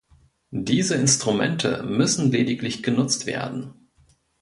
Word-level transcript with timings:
Diese 0.49 0.95
Instrumente 0.95 1.83
müssen 1.83 2.31
lediglich 2.31 2.81
genutzt 2.81 3.27
werden. 3.27 3.87